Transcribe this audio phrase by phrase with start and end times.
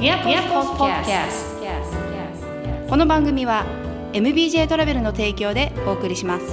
[0.00, 1.56] ミラコスポッキャス
[2.88, 3.66] この番組は
[4.14, 6.46] MBJ トラベルの提供でお送りします。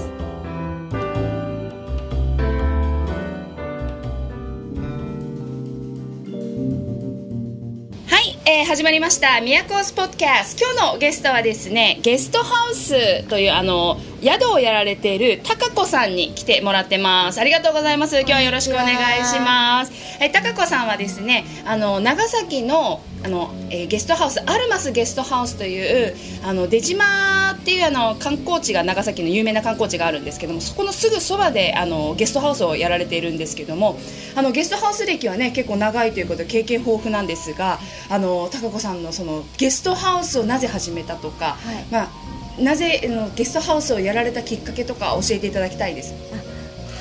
[8.05, 17.39] はい、えー始まりました「ミヤコスポッキャス」今日のゲストはですねゲストハウスというあの宿をやられている高子さんに来てもらってます。
[17.39, 18.19] ありがとうございます。
[18.19, 18.95] 今日はよろしくお願い
[19.25, 19.91] します。
[20.19, 33.97] え高子さんはですねあの長崎のあの、えーゲストハウスアルマスゲストハウスというあの出島っていうあの観光地が長崎の有名な観光地があるんですけどもそこのすぐそばであのゲストハウスをやられているんですけども
[34.35, 41.85] あのゲストハウス歴はね結構長いということで経験豊富なんですがあの高子さんのそのゲストハウスをなぜ始めたとか、はい。
[41.91, 42.26] まあ
[42.59, 46.13] なぜあのゲストハウスをやられたきっかけとか教えていただきたいです。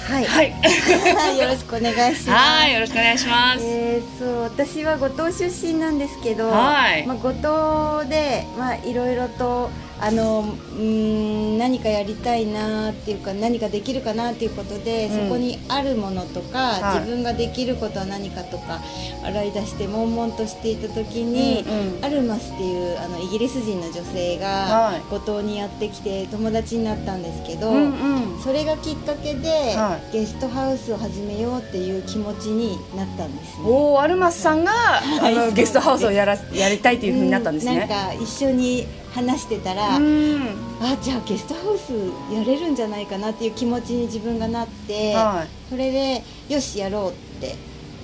[0.08, 0.50] はい、はい。
[1.38, 2.30] よろしくお願いします。
[2.30, 3.60] はい、よろしくお願いします。
[3.62, 15.28] えー、そう私は五島出身なんですけど、はいまあ、五島で、まあ、いろいろとあのうーん何かやりたいなっていうか何かできるかなっていうことで、うん。
[15.28, 17.00] そこにあるものとか、はい。
[17.00, 18.80] 自分ができることは何かとか
[19.24, 22.04] 洗い出して悶々としていた時に、うんうん。
[22.04, 24.38] アルマスっていうあのイギリス人の女性はい。
[24.38, 28.38] が五島にやってきて友達になったんですけど、うんうん。
[28.42, 33.64] それがきっかけで、はゲストハウスを始めようっていう気持ちになったんですね。
[33.64, 34.72] おお、アルマスさんが、
[35.22, 37.78] あのそうゲストハウスをやら やりたいというふうになったんですね。
[37.78, 38.86] なんか一緒に
[39.16, 40.42] 話してたら、うん。
[40.80, 41.92] あじゃあゲストハウス
[42.32, 45.70] やれるんじゃないかなっていう気持ちに自分がなって、はい。
[45.70, 47.56] それでよしやろうって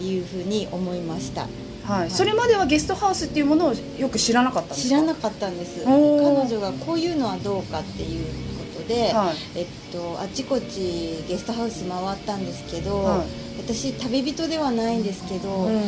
[0.03, 1.47] いうふうに思いました。
[1.85, 2.11] はい。
[2.11, 4.89] それまではゲストハウスっていうものをよく知らなかったんですか？
[4.89, 5.85] 知らなかったんです。
[5.85, 8.25] 彼女がこういうのはどうかっていう
[8.75, 9.59] ことで、はい。
[9.59, 13.27] えっと、あちこちゲストハウス回ったんですけど、はい。
[13.59, 15.77] 私旅人ではないんですけど、うん。
[15.77, 15.81] あ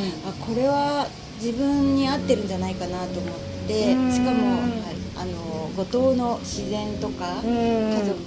[0.47, 1.07] これは
[1.41, 3.35] 自分に合ってるんじゃないかなと思っ
[3.67, 4.13] てうん。
[4.13, 7.93] しかも、はい、あの五島の自然とかうん。
[7.93, 8.19] 家族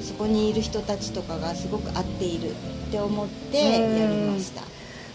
[0.00, 2.54] そこにいる人たちとかがすごく合っているっ
[2.90, 4.62] て思ってやりました。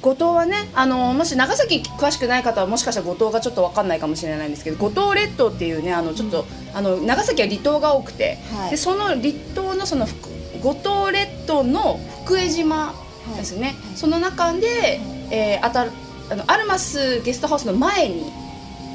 [0.01, 8.71] 五島はねあのもし長崎詳しくない方はもしかしたら五島がちょっと分かんないかもしれないんですけど五島列島っていうねあのちょっと、あの長崎は離島が多くて、はい。
[8.71, 10.29] でその離島のその福
[10.63, 12.93] 五島列島の福江島
[13.35, 15.85] ですね、その中で、えー、あた
[16.31, 18.31] あのアルマスゲストハウスの前に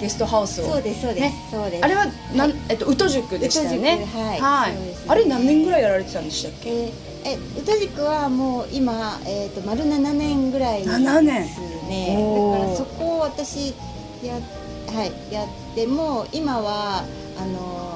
[0.00, 0.72] ゲストハウスを。
[0.72, 1.34] そうですそうです、ね。
[1.50, 1.84] そうです。
[1.84, 4.06] あれはなん、えっと、宇都塾でしたよね。
[4.40, 4.74] はい。
[4.74, 5.04] そうです。
[5.08, 6.70] あれ何年ぐらいやられてたんでしたっけ？
[6.70, 6.92] えー
[7.28, 11.46] え宇多塾はもう今、えー、と丸7年ぐらいです7年
[11.88, 12.14] ね。
[12.16, 13.74] おーだからそこを私
[14.22, 17.04] や,、はい、やっても今は
[17.36, 17.94] あの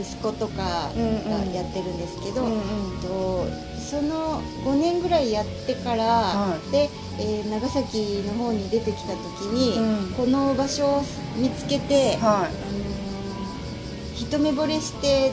[0.00, 3.00] 息子とかがやってるんですけど、うんうん。
[3.00, 3.46] と
[3.78, 6.88] その5年ぐらいやってから、はで、
[7.18, 9.16] えー長崎の方に出てきた時
[9.52, 10.14] に、うん。
[10.14, 11.02] この場所を
[11.36, 12.52] 見つけて、はあのー
[14.14, 15.32] 一目惚れして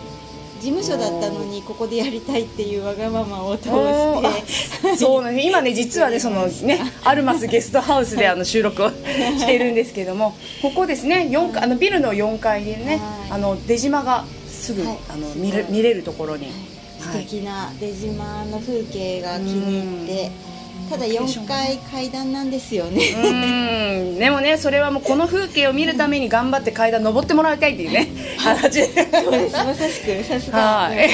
[0.59, 4.94] 事務所だったのにここでやりたいっていうわがままを通おして。
[4.94, 15.00] いそうね今ね実はねそのねアルマスゲストハウスであの収録をしているんですけどもここですね4階あのビルの4階でねはいあの出島がすぐ、はい。
[15.09, 16.51] あの見れ見れるところに、
[17.00, 20.31] 素敵な出島の風景が気に入って
[20.90, 23.03] ただ4ロケーションが階階段なんですよね。
[23.16, 24.19] うん。
[24.19, 29.56] でもねそれはもうこの風景を見るために頑張って階段登ってもらいたいっていうね形でそうです。
[29.56, 31.09] まさしくさすがはい。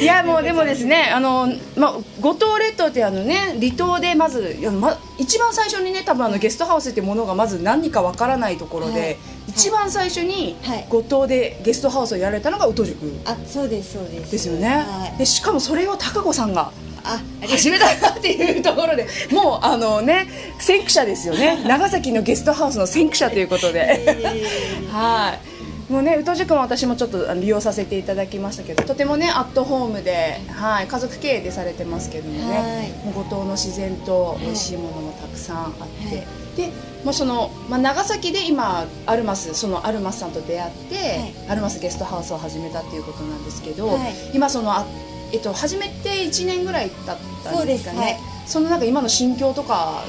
[0.00, 9.16] いやもうでもですね、あのまあ五島列島ってあのね離島でまずま一番最初にね多分あのゲストハウスっていうものがまず何かわからないところで、はい。
[9.48, 10.86] 一番最初にはい。
[10.88, 14.32] 五島でゲストハウスをやられたのが宇都塾あそうですそうです。
[14.32, 14.68] ですよね。
[14.68, 15.18] はい。
[15.18, 16.72] でしかもそれを高子さんが。
[17.04, 20.26] あ始めたなっていうところでもうあのね
[20.58, 25.50] 先駆者ですよね長崎のゲストハウスの先駆者ということで、はい。
[25.90, 32.94] もうね、宇都塾も私もちょっと利用させていただきましたけど、とてもね、アットホームで、はい、家族経営でされてますけどもね。
[33.12, 35.72] 五島の自然と美味しいものもたくさんあっ
[36.08, 36.26] て。
[36.56, 36.72] で、
[37.04, 43.88] もうその、まあ、長崎で今、アルマス、そのアルマスさんと出会って、いアルマスゲストハウスを始めたっていうことなんですけど。
[43.88, 44.86] はい今その、あ
[45.32, 47.98] えっと、始めて1年ぐらい経ったんですかね。
[47.98, 48.18] はい。
[48.46, 50.02] そのなんか今の心境とか、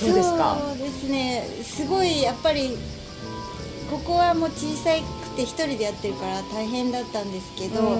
[0.00, 0.58] どうですか？
[0.60, 1.46] そうですね。
[1.62, 2.76] すごいやっぱり
[3.90, 7.98] ここはもう小さくて一人でやってるから大変だったんですけど、うん。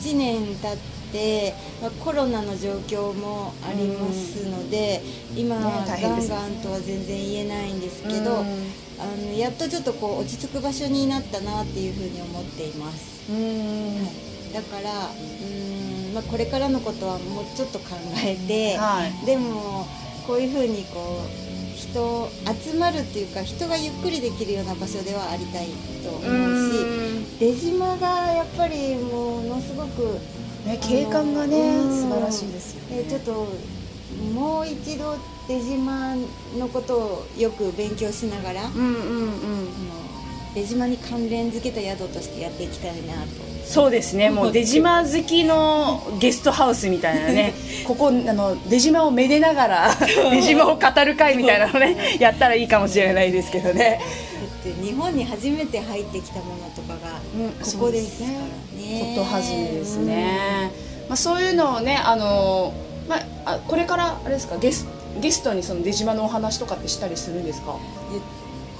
[0.00, 0.76] 1年経っ
[1.12, 5.02] て、まあ、コロナの状況もありますので、
[5.34, 8.72] 今ねはガンガンとは全然言えないんですけど、うん。
[9.00, 13.36] あのやっとちょっとこう落ち着く場所になったなっていうふうに思っています、うん。
[13.36, 14.10] は
[14.50, 19.26] い、だからうーん、まあ、これからのことはもうちょっと考えて、はい。
[19.26, 19.86] でも
[20.26, 22.30] こういうふうにこう人
[22.70, 25.66] 集まるっていうか人がゆっくりできるような場所ではありたい
[26.04, 30.18] と思うし出島がやっぱりものすごく
[30.66, 31.90] ね、景観がねうん。
[31.90, 33.04] 素晴らしいですよね。
[33.06, 33.48] えちょっと
[34.34, 35.16] もう一度
[35.48, 36.14] 出島
[36.58, 38.92] のことをよく勉強しながら、あのうんうん。
[38.92, 40.09] うん
[40.54, 43.50] 出島に関連づけた宿としてやっていきたいなと。
[43.64, 44.30] そうですね。
[44.30, 47.54] もう出島好きのゲストハウスみたいなね。
[47.86, 49.94] ここあの出島をめでながら
[50.32, 54.00] 出島を語る会みたいなのねやったらいいかもしれないですけどね。
[54.64, 59.14] だって日本に初めて入ってきたものとかがうんここですからね。
[59.16, 60.70] こと始めですね、
[61.08, 62.72] まあ、そういうのをねあの、
[63.08, 64.86] まあ、あこれからあれですかゲス
[65.20, 67.76] ゲストにその出島のお話とかってしたりするんですか？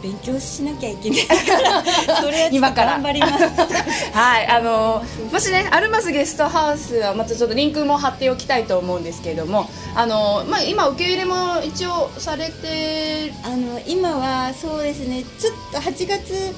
[0.02, 1.26] 勉強しなきゃいけない。
[1.26, 1.34] か
[2.08, 2.92] らそれは今から。
[2.92, 3.44] 頑張ります。
[4.12, 13.32] はいあのもしねアルマスゲストハウスはまたちょっとリンクも貼っておきたいと思うんですけれどもあの、まあ、今受け入れも一応されて？
[13.44, 15.24] あの今はそうですね。
[15.40, 16.54] ちょっと8月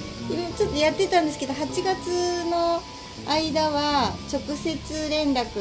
[0.57, 2.83] ちょっとやってたんですけど8月の
[3.27, 5.57] 間は直接連絡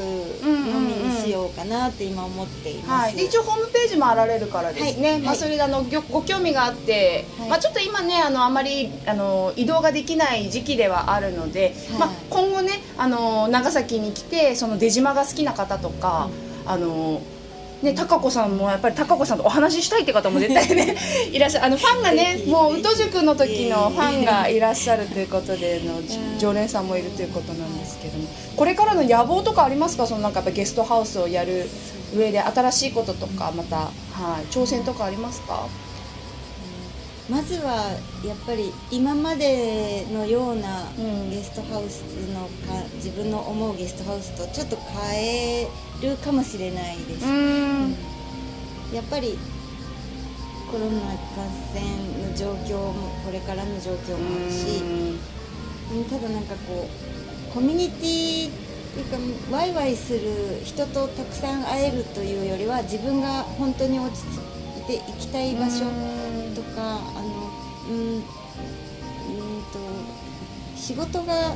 [0.72, 5.26] のみにしようかなって今思っています、はい、で一応ホームページもあられるからですね、まあ、はい。
[5.26, 7.50] はいそれであのごご興味があって、はい。
[7.50, 12.00] まあ、ちょっと今ねあのあまりあの移動ができない時期ではあるので、はい。
[12.00, 16.30] まあ、今後ねあの長崎に来てその出島が好きな方とか、
[16.66, 17.22] あの
[17.82, 20.96] ね、高子さんもやっぱり高子さんとお話ししたいって方も絶対ね
[21.32, 21.66] いらっしゃる。
[21.66, 26.00] あのファンがねもう宇都塾の時のファンがいらっしゃるということでの
[26.38, 30.06] 常連さんもいるということなんですけどもこれからの野望とかありますか？
[30.06, 31.66] そのなんかやっぱゲストハウスをやる
[32.16, 33.92] 上で新しいこととかまた、は
[34.42, 35.68] い、挑戦とかありますか？
[37.30, 41.32] まずはやっぱり今までのようなうん。
[41.32, 42.02] ゲストハウス
[42.34, 45.68] のか自分の思うゲストハウスとちょっと変え
[46.02, 47.92] るかもしれないです、ん。
[48.94, 49.38] やっぱり
[50.72, 51.02] コロナ
[51.36, 54.82] 感染の状況もこれからの状況もあるし、
[55.94, 56.06] うん。
[56.06, 56.88] ただなんかこ
[57.50, 58.52] うコミュニティっ
[58.94, 59.06] ていう
[59.50, 65.86] かワイワイする人とたくさん会えるというよりは自分が本当に落ち着いて行きたい場所
[66.56, 67.52] とかあの
[67.90, 68.22] うんうん
[69.72, 69.80] と
[70.76, 71.56] 仕事が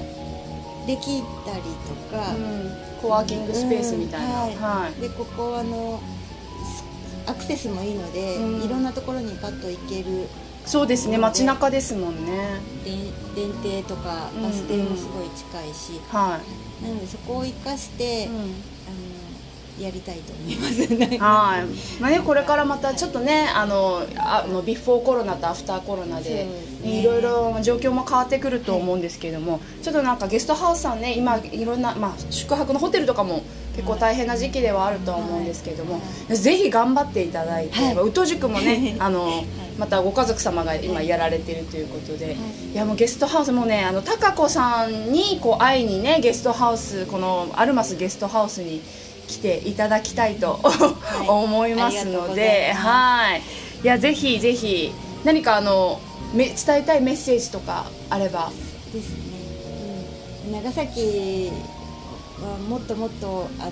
[0.85, 2.35] できたりとか、
[3.01, 4.33] コワーキングスペースみたいな、うん。
[4.33, 4.55] はい。
[4.55, 5.01] はい。
[5.01, 5.99] でここあの
[6.63, 6.83] す
[7.29, 8.63] アクセスもいいので、うん。
[8.63, 10.27] いろんなところにパッと行ける。
[10.65, 11.17] そうですね。
[11.17, 12.59] 街中ですもんね。
[12.83, 12.97] 電
[13.35, 16.39] 電停とかバス停もすごい近いし、は
[16.81, 18.33] い、なのでそこを生かして、うん。
[18.33, 18.45] あの
[19.79, 20.87] やりたいと思います。
[20.93, 21.17] ね。
[21.19, 26.47] はい、まあね、これからまたちょっとねあのあのビフォーコロナとアフターコロナでね
[26.85, 26.99] ね。
[26.99, 33.43] いろいろ状況も変わってくると思うんですけれども、ちょっとなんかゲストハウスさんね今いろんな、まあ、宿泊のホテルとかも
[33.75, 35.95] 結構大変な時期ではあるとは思うんですけれども、
[36.29, 37.95] はぜひ頑張っていただいて、はい。
[37.95, 39.43] まあ宇都塾もね あの
[39.77, 42.37] またご家族様が今やられているということで、
[42.73, 48.81] い、やもうゲストハウスもねあの高子さんにこう会いにねゲストハウスこのアルマスゲストハウスに
[49.27, 50.59] 来ていただきたいと、
[51.23, 51.27] い。
[51.29, 53.41] 思いますので、はい、
[53.83, 54.93] いやぜひぜひ
[55.23, 55.99] 何かあの
[56.33, 58.51] め伝えたいメッセージとかあれば、
[58.93, 59.17] ですね、
[60.47, 61.51] うん、長崎
[62.41, 63.71] はもっともっとあの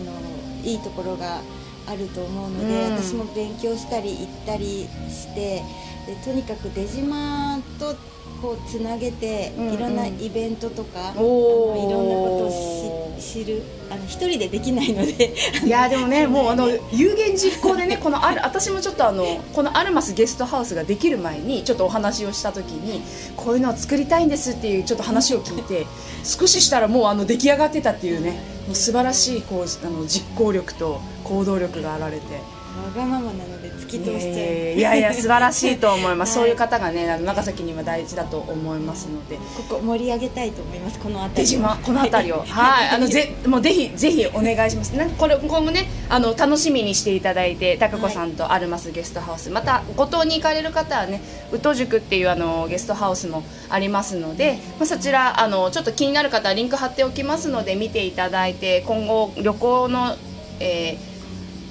[0.63, 1.41] いいところが
[1.88, 2.97] あると思うので、うん。
[2.97, 5.61] 私も勉強したり行ったりして
[6.07, 7.95] でとにかく出島と
[8.42, 9.73] こうつなげて、うんうん。
[9.73, 15.33] いろんなイベントとかいろんなことをし知るあの一人でできないので
[15.65, 23.01] いやでもねもうあの有言実行でねこのある私もちょっとあのこのアルマスゲストハウスができる前にちょっとお話をした時に
[23.35, 25.85] こういうのを作りたいんですっていうちょっと話を聞いて
[26.23, 32.62] 少ししたらもうあの出来上がってたっていうねもう素晴らしいこうあの実行力と行動力があられて。
[32.81, 34.77] わがままなので突き通しちゃう。
[34.77, 36.47] いやいや素晴らしいと思います、はい。
[36.47, 39.37] そういう方がね長崎には大事だと思いますので。
[39.37, 42.44] ここ盛り上げたいと思いますこの辺りこの辺りを。
[42.49, 42.89] はい。
[42.89, 44.92] あのぜもうぜひぜひお願いします。
[44.92, 60.15] ねこれ今後ねあの楽しみにしていただいて高子さんとアルマスゲストハウス、また五島に行かれる方はね宇都塾っていうあのゲストハウスもありますので、まあ、そちらあのちょっと気になる方はリンク貼っておきますので見ていただいて今後旅行の、
[60.59, 61.13] えー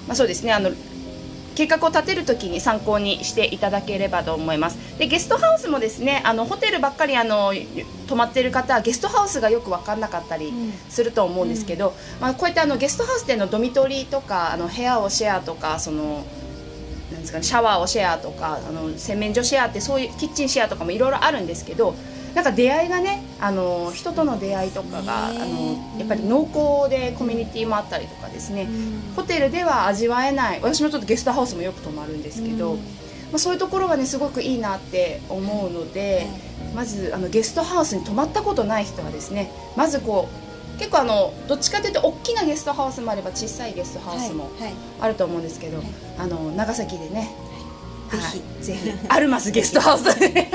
[0.06, 0.71] まあ、そうですねあの
[1.54, 4.99] 計画を立てるときに参考にしていただければと思います。
[4.99, 7.52] でゲストハウスもですねあのホテルばっかりあの
[8.09, 10.73] 泊まってる方はゲストハウスがよく分かんなかったりうん。
[10.88, 16.25] すると思うんですけど、まあ、こうやってあのゲストハウスでのドミトリーとかあの部屋をシェアとかその
[17.12, 21.94] なんですかね、シャワーをシェアとかあの洗面所シェアってそういうキッチンシェアとかもいろいろあるんですけど
[22.35, 26.49] なんか出会いがねあの人との出会いとかがあねのやっぱり濃
[26.85, 29.12] 厚でコミュニティもあったりとかですね、うん。
[29.17, 32.79] ホテルでは味わえない私もちょっとゲストハウスもよく泊まるんですけど、うん。
[32.79, 32.85] ま
[33.37, 36.27] あ、そういうところがねすごくいいなって思うので、
[36.75, 40.29] まずあのゲストハウスに泊まったことない人はですねまずこ
[40.77, 44.73] う結構あのどっちかというと大きなゲストハウスもあれば小さいゲストハウスもはいはい。
[45.01, 45.87] あると思うんですけど、はい。
[46.19, 47.35] あの長崎でね
[48.11, 48.23] ぜひ。
[48.23, 50.19] はいぜひアルマスゲストハウス。
[50.19, 50.51] で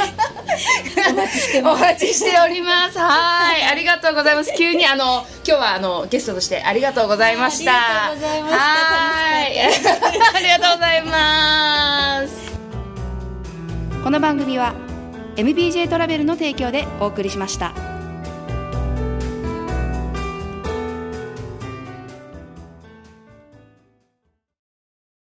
[1.12, 2.98] お待ちしておます待ちしております。
[2.98, 4.54] はい、ありがとうございます。
[4.58, 8.12] 急にあの今日はあのゲストとしてありがとうございました。
[8.12, 9.60] ありがとうございましたはい、
[10.36, 12.48] ありがとうございます。
[14.04, 14.74] この番組は
[15.36, 17.97] MBJ トラベルの提供でお送りしました。